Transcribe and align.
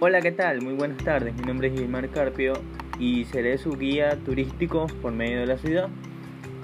Hola, 0.00 0.20
¿qué 0.20 0.30
tal? 0.30 0.62
Muy 0.62 0.74
buenas 0.74 0.98
tardes. 0.98 1.34
Mi 1.34 1.42
nombre 1.42 1.66
es 1.66 1.74
Gilmar 1.74 2.08
Carpio 2.10 2.52
y 3.00 3.24
seré 3.24 3.58
su 3.58 3.72
guía 3.76 4.16
turístico 4.24 4.86
por 5.02 5.10
medio 5.12 5.40
de 5.40 5.46
la 5.46 5.58
ciudad. 5.58 5.88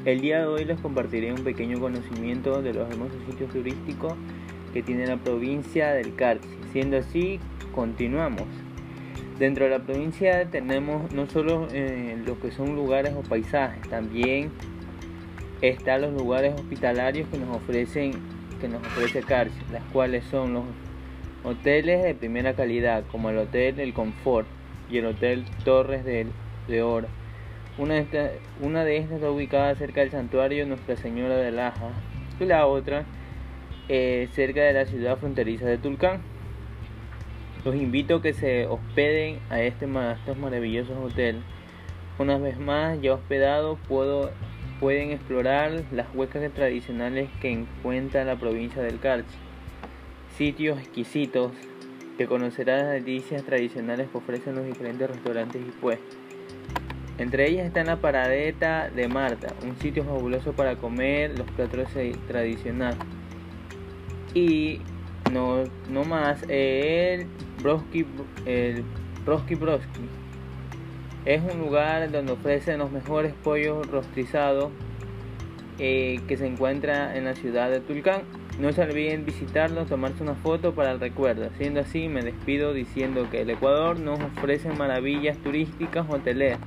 El 0.04 0.20
día 0.20 0.38
de 0.38 0.46
hoy 0.46 0.64
les 0.64 0.78
compartiré 0.78 1.32
un 1.32 1.42
pequeño 1.42 1.80
conocimiento 1.80 2.62
de 2.62 2.72
los 2.72 2.88
hermosos 2.88 3.16
sitios 3.28 3.50
turísticos 3.50 4.14
que 4.72 4.84
tiene 4.84 5.08
la 5.08 5.16
provincia 5.16 5.94
del 5.94 6.14
Carchi. 6.14 6.46
Siendo 6.70 6.96
así, 6.98 7.40
continuamos. 7.74 8.46
Dentro 9.40 9.64
de 9.64 9.72
la 9.72 9.80
provincia 9.80 10.48
tenemos 10.48 11.12
no 11.12 11.28
solo 11.28 11.66
eh, 11.72 12.16
lo 12.24 12.38
que 12.38 12.52
son 12.52 12.76
lugares 12.76 13.14
o 13.16 13.22
paisajes, 13.22 13.82
también 13.88 14.52
están 15.60 16.02
los 16.02 16.12
lugares 16.12 16.54
hospitalarios 16.54 17.28
que 17.30 17.38
nos 17.38 17.56
ofrecen 17.56 18.12
que 18.60 18.68
nos 18.68 18.80
ofrece 18.86 19.22
Carchi, 19.22 19.58
las 19.72 19.82
cuales 19.92 20.24
son 20.26 20.54
los 20.54 20.64
Hoteles 21.46 22.02
de 22.02 22.14
primera 22.14 22.54
calidad 22.54 23.04
como 23.12 23.28
el 23.28 23.36
Hotel 23.36 23.78
El 23.78 23.92
Confort 23.92 24.46
y 24.90 24.96
el 24.96 25.04
Hotel 25.04 25.44
Torres 25.62 26.02
de, 26.02 26.26
de 26.68 26.82
Oro. 26.82 27.06
Una 27.76 27.96
de, 27.96 28.40
una 28.62 28.82
de 28.82 28.96
estas 28.96 29.16
está 29.16 29.30
ubicada 29.30 29.74
cerca 29.74 30.00
del 30.00 30.10
santuario 30.10 30.64
Nuestra 30.64 30.96
Señora 30.96 31.36
de 31.36 31.52
Laja 31.52 31.90
y 32.40 32.46
la 32.46 32.66
otra 32.66 33.04
eh, 33.90 34.26
cerca 34.32 34.62
de 34.62 34.72
la 34.72 34.86
ciudad 34.86 35.18
fronteriza 35.18 35.66
de 35.66 35.76
Tulcán. 35.76 36.22
Los 37.62 37.74
invito 37.74 38.16
a 38.16 38.22
que 38.22 38.32
se 38.32 38.66
hospeden 38.66 39.38
a, 39.50 39.60
este, 39.60 39.84
estos 39.84 40.38
maravillosos 40.38 40.96
hoteles. 40.96 41.42
Una 42.18 42.38
vez 42.38 42.58
más, 42.58 43.02
ya 43.02 43.12
hospedado, 43.12 43.76
puedo, 43.86 44.30
pueden 44.80 45.10
explorar 45.10 45.82
las 45.92 46.06
huecas 46.14 46.50
tradicionales 46.54 47.28
que 47.42 47.50
encuentra 47.50 48.24
la 48.24 48.36
provincia 48.36 48.80
del 48.80 48.98
Carchi 48.98 49.36
sitios 50.36 50.78
exquisitos 50.78 51.52
que 52.18 52.26
conocerás 52.26 52.82
las 52.82 52.92
delicias 52.92 53.42
tradicionales 53.44 54.08
que 54.10 54.18
ofrecen 54.18 54.54
los 54.54 54.66
diferentes 54.66 55.08
restaurantes 55.08 55.62
y 55.62 55.70
pues. 55.80 55.98
Entre 57.16 57.48
ellas 57.48 57.66
está 57.66 57.84
la 57.84 58.00
Paradeta 58.00 58.90
de 58.90 59.06
Marta, 59.06 59.54
un 59.62 59.76
sitio 59.76 60.02
fabuloso 60.04 60.52
para 60.52 60.74
comer 60.76 61.38
los 61.38 61.48
platos 61.52 61.88
tradicionales. 62.26 62.98
Y 64.34 64.80
no, 65.32 65.62
no 65.88 66.04
más, 66.04 66.42
el 66.48 67.26
Broski, 67.62 68.04
el 68.46 68.82
Broski 69.24 69.54
Broski. 69.54 70.00
Es 71.24 71.40
un 71.40 71.60
lugar 71.60 72.10
donde 72.10 72.32
ofrecen 72.32 72.78
los 72.78 72.90
mejores 72.90 73.32
pollos 73.44 73.86
rostrizados 73.86 74.70
eh, 75.78 76.20
que 76.26 76.36
se 76.36 76.46
encuentra 76.46 77.16
en 77.16 77.24
la 77.24 77.34
ciudad 77.34 77.70
de 77.70 77.80
Tulcán. 77.80 78.22
No 78.58 78.72
se 78.72 78.82
olviden 78.82 79.26
visitarlo, 79.26 79.84
tomarse 79.84 80.22
una 80.22 80.34
foto 80.34 80.74
para 80.74 80.92
el 80.92 81.00
recuerdo. 81.00 81.50
Siendo 81.58 81.80
así, 81.80 82.08
me 82.08 82.22
despido 82.22 82.72
diciendo 82.72 83.28
que 83.30 83.42
el 83.42 83.50
Ecuador 83.50 83.98
nos 83.98 84.20
ofrece 84.20 84.70
maravillas 84.70 85.36
turísticas 85.38 86.06
hoteleras 86.08 86.60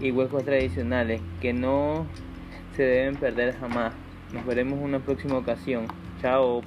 y 0.00 0.12
huecos 0.12 0.44
tradicionales 0.44 1.20
que 1.40 1.52
no 1.52 2.06
se 2.76 2.84
deben 2.84 3.16
perder 3.16 3.56
jamás. 3.58 3.92
Nos 4.32 4.46
veremos 4.46 4.78
en 4.78 4.84
una 4.84 5.00
próxima 5.00 5.38
ocasión. 5.38 5.86
Chao. 6.20 6.62